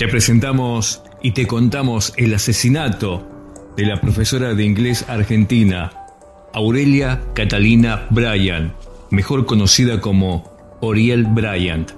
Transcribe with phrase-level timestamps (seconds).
[0.00, 3.22] Te presentamos y te contamos el asesinato
[3.76, 5.92] de la profesora de inglés argentina,
[6.54, 8.72] Aurelia Catalina Bryan,
[9.10, 11.90] mejor conocida como Oriel Bryant.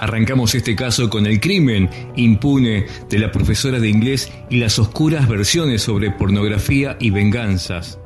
[0.00, 5.28] Arrancamos este caso con el crimen impune de la profesora de inglés y las oscuras
[5.28, 8.00] versiones sobre pornografía y venganzas.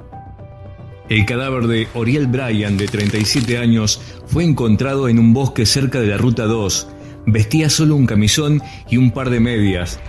[1.08, 6.08] El cadáver de Oriel Bryan, de 37 años, fue encontrado en un bosque cerca de
[6.08, 6.88] la Ruta 2.
[7.30, 10.00] Vestía solo un camisón y un par de medias.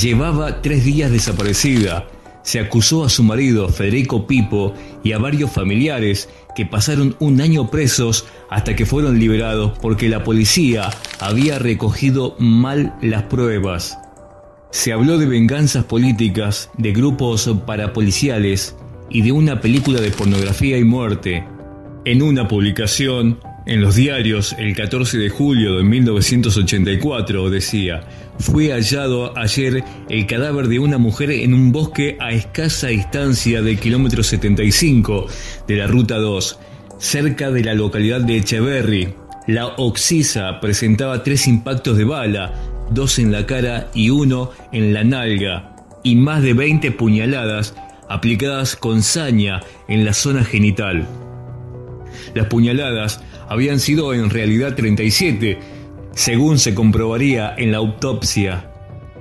[0.00, 2.08] Llevaba tres días desaparecida.
[2.42, 4.74] Se acusó a su marido, Federico Pipo,
[5.04, 10.24] y a varios familiares que pasaron un año presos hasta que fueron liberados porque la
[10.24, 13.96] policía había recogido mal las pruebas.
[14.70, 18.74] Se habló de venganzas políticas, de grupos parapoliciales
[19.10, 21.44] y de una película de pornografía y muerte.
[22.04, 28.02] En una publicación en los diarios el 14 de julio de 1984 decía,
[28.38, 33.78] fue hallado ayer el cadáver de una mujer en un bosque a escasa distancia del
[33.78, 35.26] kilómetro 75
[35.66, 36.58] de la Ruta 2,
[36.98, 39.14] cerca de la localidad de Echeverry.
[39.46, 42.52] La oxisa presentaba tres impactos de bala,
[42.90, 47.74] dos en la cara y uno en la nalga, y más de 20 puñaladas
[48.08, 51.06] aplicadas con saña en la zona genital.
[52.34, 55.58] Las puñaladas habían sido en realidad 37,
[56.12, 58.70] según se comprobaría en la autopsia.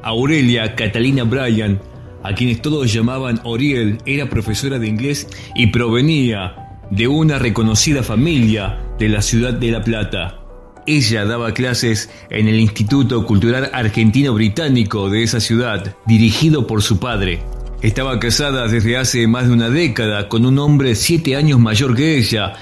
[0.01, 1.79] Aurelia Catalina Bryan,
[2.23, 8.79] a quienes todos llamaban Oriel, era profesora de inglés y provenía de una reconocida familia
[8.99, 10.39] de la ciudad de La Plata.
[10.85, 16.99] Ella daba clases en el Instituto Cultural Argentino Británico de esa ciudad, dirigido por su
[16.99, 17.41] padre.
[17.81, 22.17] Estaba casada desde hace más de una década con un hombre siete años mayor que
[22.17, 22.53] ella,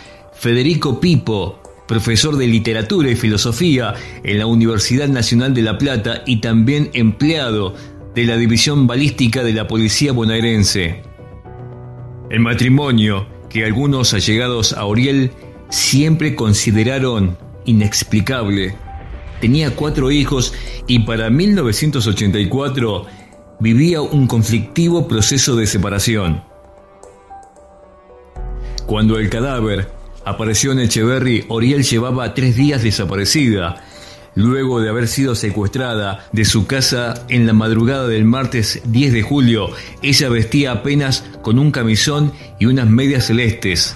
[0.42, 6.38] Federico Pipo, profesor de literatura y filosofía en la Universidad Nacional de La Plata y
[6.38, 7.75] también empleado
[8.16, 11.03] de la División Balística de la Policía Bonaerense.
[12.31, 15.29] El matrimonio, que algunos allegados a Oriel
[15.69, 18.73] siempre consideraron inexplicable,
[19.41, 20.56] tenía cuatro hijos
[20.88, 23.06] y para 1984
[23.59, 26.41] vivía un conflictivo proceso de separación.
[28.88, 33.84] Cuando el cadáver apareció en Echeverry, Oriel llevaba tres días desaparecida,
[34.36, 39.22] luego de haber sido secuestrada de su casa en la madrugada del martes 10 de
[39.22, 39.70] julio.
[40.02, 43.96] Ella vestía apenas con un camisón y unas medias celestes.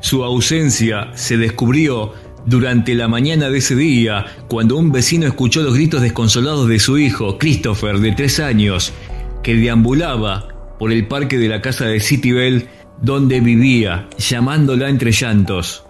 [0.00, 2.12] Su ausencia se descubrió
[2.44, 6.96] durante la mañana de ese día, cuando un vecino escuchó los gritos desconsolados de su
[6.96, 8.92] hijo, Christopher, de tres años,
[9.42, 12.68] que deambulaba por el parque de la casa de Citybell
[13.00, 15.84] donde vivía, llamándola entre llantos.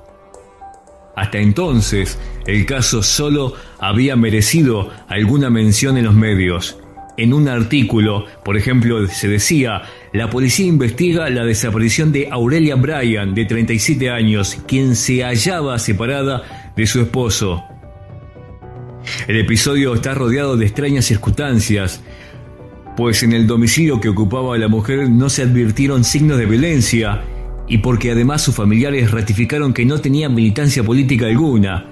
[1.16, 6.78] Hasta entonces, el caso solo había merecido alguna mención en los medios.
[7.16, 13.34] En un artículo, por ejemplo, se decía, la policía investiga la desaparición de Aurelia Bryan,
[13.34, 17.64] de 37 años, quien se hallaba separada de su esposo.
[19.26, 22.02] El episodio está rodeado de extrañas circunstancias,
[22.96, 27.22] pues en el domicilio que ocupaba la mujer no se advirtieron signos de violencia
[27.68, 31.86] y porque además sus familiares ratificaron que no tenía militancia política alguna.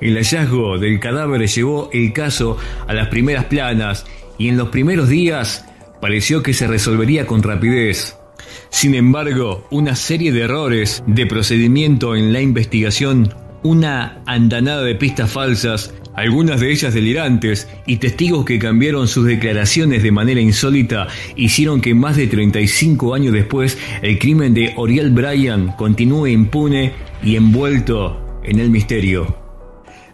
[0.00, 4.04] El hallazgo del cadáver llevó el caso a las primeras planas
[4.38, 5.64] y en los primeros días
[6.00, 8.16] pareció que se resolvería con rapidez.
[8.70, 15.30] Sin embargo, una serie de errores de procedimiento en la investigación, una andanada de pistas
[15.30, 21.80] falsas, algunas de ellas delirantes, y testigos que cambiaron sus declaraciones de manera insólita, hicieron
[21.80, 28.40] que más de 35 años después el crimen de Oriel Bryan continúe impune y envuelto
[28.44, 29.36] en el misterio.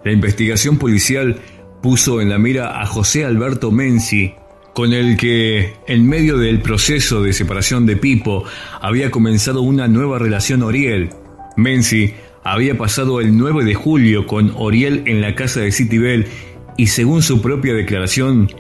[0.05, 1.41] La investigación policial
[1.83, 4.35] puso en la mira a José Alberto Menzi,
[4.75, 8.45] con el que, en medio del proceso de separación de Pipo,
[8.81, 11.11] había comenzado una nueva relación Oriel.
[11.57, 12.13] Menzi
[12.53, 16.27] había pasado el 9 de julio con Oriel en la casa de Citybel
[16.77, 18.51] y según su propia declaración,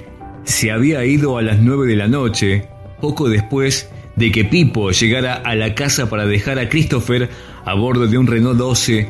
[0.45, 2.69] se había ido a las 9 de la noche,
[3.01, 7.29] poco después de que Pipo llegara a la casa para dejar a Christopher
[7.65, 9.09] a bordo de un Renault 12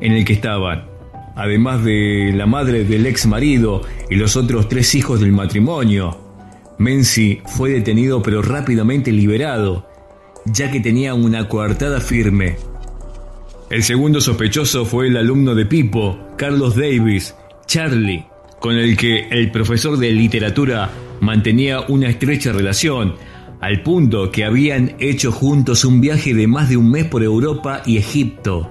[0.00, 0.90] en el que estaban
[1.40, 6.18] además de la madre del ex marido y los otros tres hijos del matrimonio.
[6.78, 9.88] Menzi fue detenido pero rápidamente liberado,
[10.44, 12.56] ya que tenía una coartada firme.
[13.70, 17.36] El segundo sospechoso fue el alumno de Pipo, Carlos Davis,
[17.66, 18.26] Charlie,
[18.58, 20.90] con el que el profesor de literatura
[21.20, 23.14] mantenía una estrecha relación,
[23.60, 27.82] al punto que habían hecho juntos un viaje de más de un mes por Europa
[27.86, 28.68] y Egipto.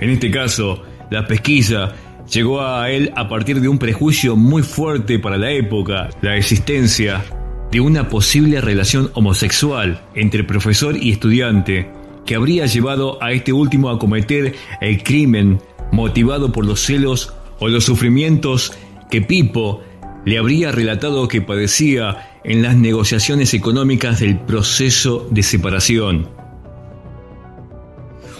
[0.00, 1.94] En este caso, la pesquisa
[2.28, 7.24] llegó a él a partir de un prejuicio muy fuerte para la época, la existencia
[7.70, 11.88] de una posible relación homosexual entre profesor y estudiante,
[12.24, 15.60] que habría llevado a este último a cometer el crimen
[15.92, 18.72] motivado por los celos o los sufrimientos
[19.10, 19.82] que Pipo
[20.24, 26.28] le habría relatado que padecía en las negociaciones económicas del proceso de separación.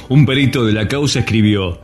[0.08, 1.78] Un perito de la causa escribió,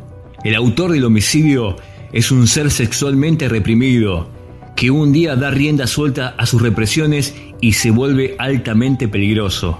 [0.44, 1.76] el autor del homicidio
[2.12, 4.28] es un ser sexualmente reprimido,
[4.76, 9.78] que un día da rienda suelta a sus represiones y se vuelve altamente peligroso.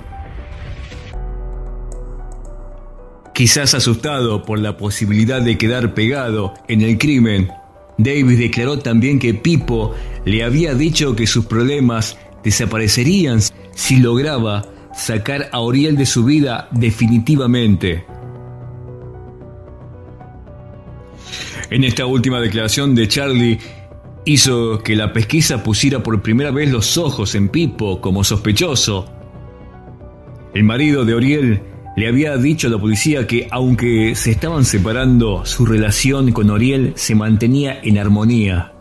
[3.41, 7.49] Quizás asustado por la posibilidad de quedar pegado en el crimen,
[7.97, 9.95] Davis declaró también que Pipo
[10.27, 13.41] le había dicho que sus problemas desaparecerían
[13.75, 18.05] si lograba sacar a Oriel de su vida definitivamente.
[21.71, 23.59] En esta última declaración de Charlie
[24.27, 29.11] hizo que la pesquisa pusiera por primera vez los ojos en Pipo como sospechoso.
[30.53, 35.45] El marido de Oriel le había dicho a la policía que aunque se estaban separando,
[35.45, 38.73] su relación con Oriel se mantenía en armonía.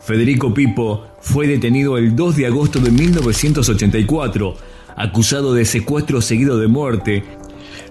[0.00, 4.56] Federico Pipo fue detenido el 2 de agosto de 1984,
[4.96, 7.22] acusado de secuestro seguido de muerte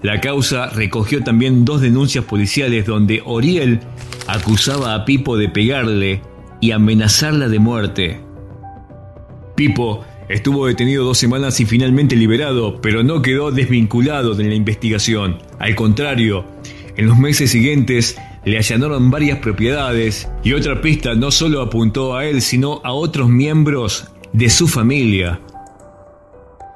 [0.01, 3.81] la causa recogió también dos denuncias policiales donde Oriel
[4.27, 6.21] acusaba a Pipo de pegarle
[6.61, 8.21] y amenazarla de muerte.
[9.55, 15.39] Pipo estuvo detenido dos semanas y finalmente liberado, pero no quedó desvinculado de la investigación.
[15.57, 16.45] Al contrario,
[16.95, 18.15] en los meses siguientes
[18.45, 23.29] le allanaron varias propiedades y otra pista no solo apuntó a él, sino a otros
[23.29, 25.41] miembros de su familia.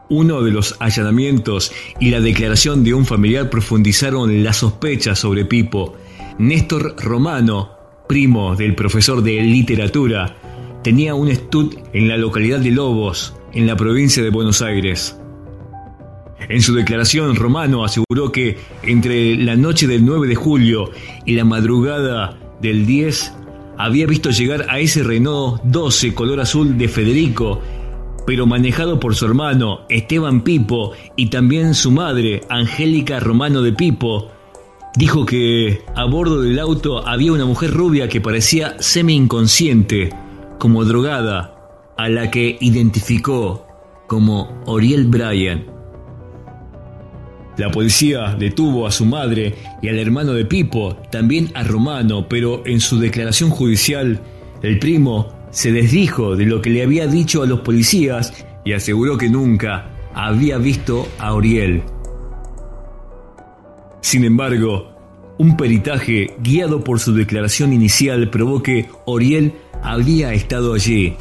[0.09, 5.95] Uno de los allanamientos y la declaración de un familiar profundizaron las sospechas sobre Pipo.
[6.37, 7.71] Néstor Romano,
[8.07, 10.35] primo del profesor de literatura,
[10.83, 15.17] tenía un estud en la localidad de Lobos, en la provincia de Buenos Aires.
[16.49, 20.91] En su declaración, Romano aseguró que entre la noche del 9 de julio
[21.25, 23.33] y la madrugada del 10
[23.77, 27.61] había visto llegar a ese Renault 12 color azul de Federico
[28.25, 34.31] pero manejado por su hermano Esteban Pipo y también su madre Angélica Romano de Pipo,
[34.95, 40.11] dijo que a bordo del auto había una mujer rubia que parecía semi-inconsciente,
[40.57, 41.62] como drogada,
[41.97, 43.65] a la que identificó
[44.07, 45.65] como Oriel Bryan.
[47.57, 52.65] La policía detuvo a su madre y al hermano de Pipo, también a Romano, pero
[52.65, 54.19] en su declaración judicial,
[54.63, 58.33] el primo se desdijo de lo que le había dicho a los policías
[58.65, 61.83] y aseguró que nunca había visto a Oriel.
[64.01, 64.89] Sin embargo,
[65.37, 71.15] un peritaje guiado por su declaración inicial probó que Oriel había estado allí.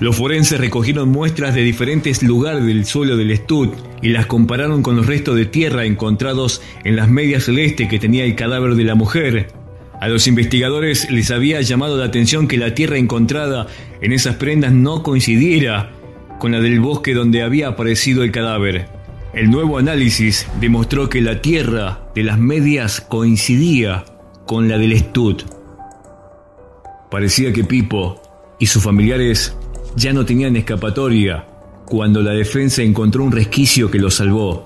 [0.00, 3.68] Los forenses recogieron muestras de diferentes lugares del suelo del estud
[4.00, 8.24] y las compararon con los restos de tierra encontrados en las medias celestes que tenía
[8.24, 9.48] el cadáver de la mujer.
[10.00, 13.66] A los investigadores les había llamado la atención que la tierra encontrada
[14.00, 15.90] en esas prendas no coincidiera
[16.38, 18.88] con la del bosque donde había aparecido el cadáver.
[19.34, 24.06] El nuevo análisis demostró que la tierra de las medias coincidía
[24.46, 25.42] con la del estud.
[27.10, 28.22] Parecía que Pipo
[28.58, 29.54] y sus familiares
[29.96, 31.46] ya no tenían escapatoria
[31.86, 34.64] cuando la defensa encontró un resquicio que los salvó.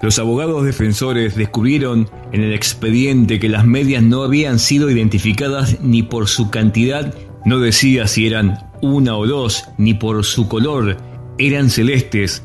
[0.00, 6.02] Los abogados defensores descubrieron en el expediente que las medias no habían sido identificadas ni
[6.02, 10.96] por su cantidad, no decía si eran una o dos, ni por su color,
[11.38, 12.44] eran celestes,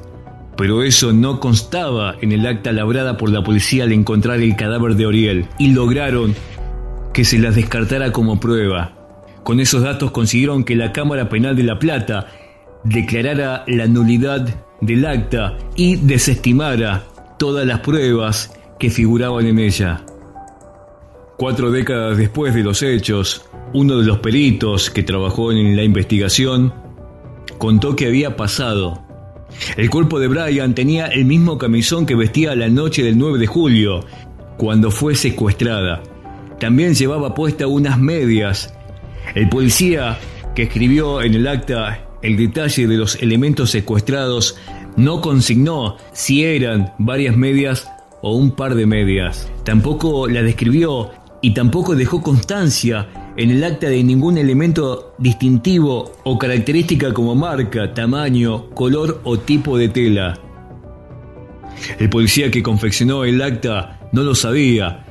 [0.58, 4.96] pero eso no constaba en el acta labrada por la policía al encontrar el cadáver
[4.96, 6.36] de Oriel, y lograron
[7.14, 9.03] que se las descartara como prueba.
[9.44, 12.28] Con esos datos consiguieron que la Cámara Penal de La Plata
[12.84, 14.48] declarara la nulidad
[14.82, 17.04] del acta y desestimara
[17.38, 20.06] todas las pruebas que figuraban en ella.
[21.38, 26.74] Cuatro décadas después de los hechos, uno de los peritos que trabajó en la investigación
[27.58, 29.02] contó que había pasado.
[29.78, 33.48] El cuerpo de Brian tenía el mismo camisón que vestía la noche del 9 de
[33.48, 34.06] julio,
[34.58, 36.02] cuando fue secuestrada.
[36.60, 38.74] También llevaba puesta unas medias.
[39.36, 40.20] El policía
[40.56, 44.58] que escribió en el acta el detalle de los elementos secuestrados
[44.96, 47.90] no consignó si eran varias medias
[48.22, 49.50] o un par de medias.
[49.66, 51.12] Tampoco la describió
[51.42, 57.94] y tampoco dejó constancia en el acta de ningún elemento distintivo o característica como marca,
[57.94, 60.40] tamaño, color o tipo de tela.
[62.00, 65.06] El policía que confeccionó el acta no lo sabía,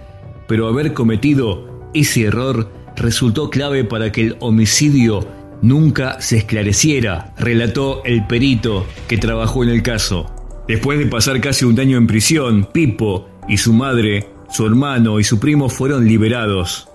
[0.46, 5.26] pero haber cometido ese error resultó clave para que el homicidio
[5.62, 10.30] nunca se esclareciera, relató el perito que trabajó en el caso.
[10.68, 15.24] Después de pasar casi un año en prisión, Pipo y su madre, su hermano y
[15.24, 16.88] su primo fueron liberados.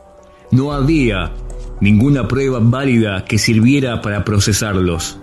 [0.51, 1.31] No había
[1.81, 5.19] ninguna prueba válida que sirviera para procesarlos.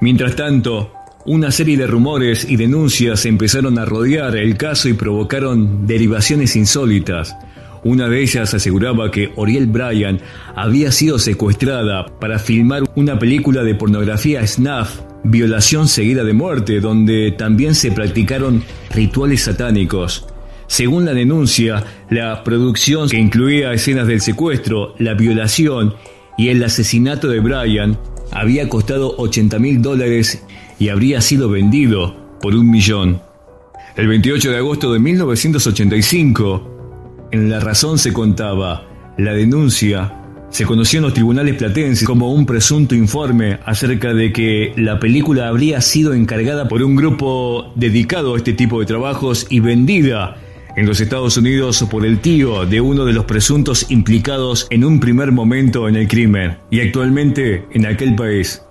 [0.00, 0.92] Mientras tanto,
[1.26, 7.36] una serie de rumores y denuncias empezaron a rodear el caso y provocaron derivaciones insólitas.
[7.88, 10.20] Una de ellas aseguraba que Oriel Bryan
[10.54, 17.32] había sido secuestrada para filmar una película de pornografía snuff, violación seguida de muerte, donde
[17.32, 20.26] también se practicaron rituales satánicos.
[20.66, 25.94] Según la denuncia, la producción que incluía escenas del secuestro, la violación
[26.36, 27.98] y el asesinato de Bryan
[28.32, 30.44] había costado 80 mil dólares
[30.78, 33.22] y habría sido vendido por un millón.
[33.96, 36.67] El 28 de agosto de 1985,
[37.30, 38.84] en La Razón se contaba,
[39.16, 40.12] la denuncia
[40.50, 45.48] se conoció en los tribunales platenses como un presunto informe acerca de que la película
[45.48, 50.36] habría sido encargada por un grupo dedicado a este tipo de trabajos y vendida
[50.76, 55.00] en los Estados Unidos por el tío de uno de los presuntos implicados en un
[55.00, 58.62] primer momento en el crimen y actualmente en aquel país.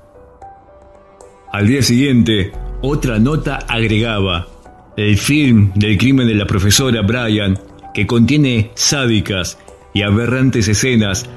[1.52, 4.48] Al día siguiente, otra nota agregaba,
[4.96, 7.60] el film del crimen de la profesora Bryan
[7.98, 9.58] que contiene sádicas
[9.92, 11.28] y aberrantes escenas,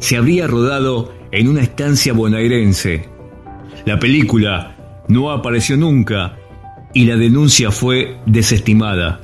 [0.00, 3.04] se habría rodado en una estancia bonaerense.
[3.86, 6.36] La película no apareció nunca
[6.92, 9.20] y la denuncia fue desestimada.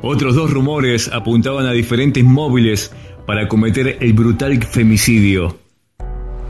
[0.00, 2.90] Otros dos rumores apuntaban a diferentes móviles
[3.26, 5.58] para cometer el brutal femicidio.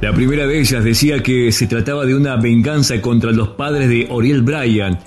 [0.03, 4.07] La primera de ellas decía que se trataba de una venganza contra los padres de
[4.09, 5.01] Oriel Bryan,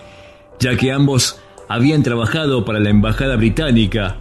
[0.60, 4.18] ya que ambos habían trabajado para la Embajada Británica.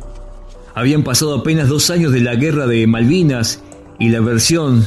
[0.75, 3.63] Habían pasado apenas dos años de la Guerra de Malvinas
[3.99, 4.85] y la versión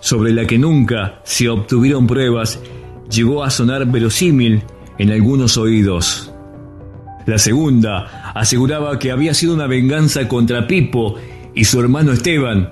[0.00, 2.60] sobre la que nunca se obtuvieron pruebas
[3.10, 4.62] llegó a sonar verosímil
[4.98, 6.32] en algunos oídos.
[7.26, 11.16] La segunda aseguraba que había sido una venganza contra Pipo
[11.54, 12.70] y su hermano Esteban,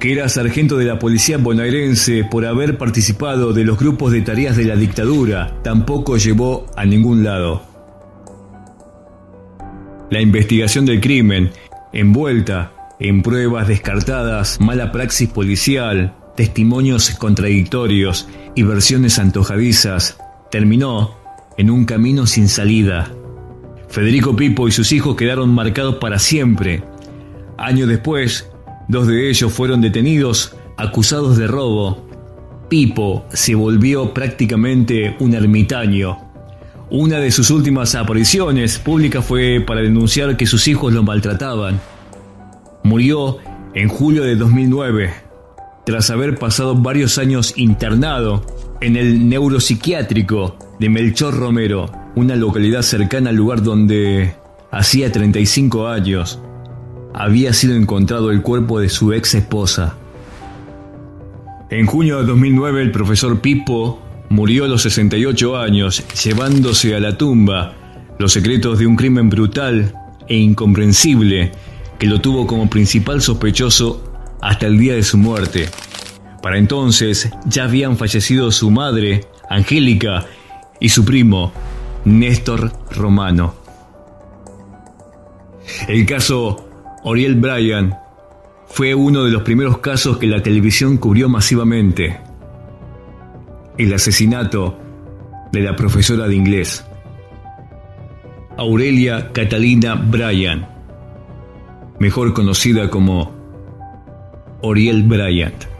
[0.00, 4.56] que era sargento de la policía bonaerense por haber participado de los grupos de tareas
[4.56, 5.60] de la dictadura.
[5.62, 7.73] Tampoco llevó a ningún lado.
[10.10, 11.50] La investigación del crimen,
[11.92, 20.18] envuelta en pruebas descartadas, mala praxis policial, testimonios contradictorios y versiones antojadizas,
[20.50, 21.16] terminó
[21.56, 23.10] en un camino sin salida.
[23.88, 26.82] Federico Pipo y sus hijos quedaron marcados para siempre.
[27.56, 28.50] Años después,
[28.88, 32.06] dos de ellos fueron detenidos acusados de robo.
[32.68, 36.23] Pipo se volvió prácticamente un ermitaño
[36.96, 41.80] una de sus últimas apariciones públicas fue para denunciar que sus hijos lo maltrataban.
[42.84, 43.38] Murió
[43.74, 45.12] en julio de 2009,
[45.84, 48.46] tras haber pasado varios años internado
[48.80, 54.36] en el neuropsiquiátrico de Melchor Romero, una localidad cercana al lugar donde
[54.70, 56.38] hacía 35 años
[57.12, 59.96] había sido encontrado el cuerpo de su ex esposa.
[61.70, 67.16] En junio de 2009 el profesor Pipo murió a los 68 años, llevándose a la
[67.16, 67.74] tumba
[68.18, 69.94] los secretos de un crimen brutal
[70.28, 71.52] e incomprensible
[71.98, 75.68] que lo tuvo como principal sospechoso hasta el día de su muerte.
[76.42, 80.26] Para entonces ya habían fallecido su madre, Angélica,
[80.80, 81.52] y su primo,
[82.04, 83.54] Néstor Romano.
[85.88, 86.68] El caso
[87.04, 87.96] Oriel Bryan
[88.66, 92.18] fue uno de los primeros casos que la televisión cubrió masivamente
[93.78, 94.78] el asesinato
[95.52, 96.84] de la profesora de inglés,
[98.56, 100.66] Aurelia Catalina Bryant,
[101.98, 103.32] mejor conocida como
[104.62, 105.73] Oriel Bryant.